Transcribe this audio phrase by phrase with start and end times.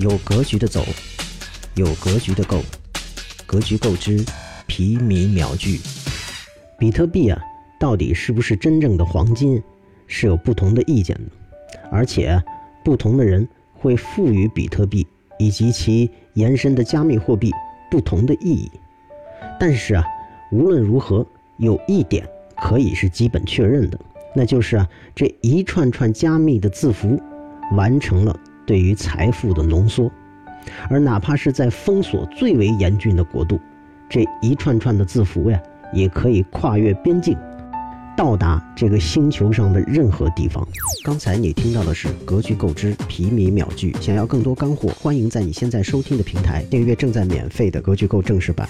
[0.00, 0.86] 有格局的走，
[1.74, 2.62] 有格局的购，
[3.46, 4.24] 格局购之，
[4.68, 5.80] 皮米秒聚。
[6.78, 7.42] 比特币啊，
[7.80, 9.60] 到底是不是真正的黄金，
[10.06, 11.32] 是有不同的意见的，
[11.90, 12.40] 而且
[12.84, 15.04] 不同的人会赋予比特币
[15.36, 17.50] 以及其延伸的加密货币
[17.90, 18.70] 不同的意义。
[19.58, 20.04] 但是啊，
[20.52, 21.26] 无论如何，
[21.56, 22.24] 有一点
[22.62, 23.98] 可以是基本确认的，
[24.32, 27.20] 那就是啊，这一串串加密的字符，
[27.72, 28.38] 完成了
[28.68, 30.12] 对于财富的浓缩，
[30.90, 33.58] 而哪怕是在封锁最为严峻的国度，
[34.10, 35.58] 这一串串的字符呀，
[35.94, 37.34] 也可以跨越边境，
[38.14, 40.68] 到达这个星球上的任何地方。
[41.02, 48.68] 刚才你听到的是格局购知皮米秒剧，想要更多干货，欢迎在你现在收听的平台订阅正在免费的格局购正式版。